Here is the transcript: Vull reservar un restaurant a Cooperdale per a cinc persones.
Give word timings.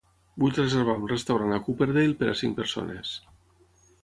Vull 0.43 0.53
reservar 0.55 0.95
un 1.01 1.05
restaurant 1.11 1.53
a 1.57 1.59
Cooperdale 1.67 2.19
per 2.23 2.31
a 2.33 2.37
cinc 2.41 2.59
persones. 2.63 3.15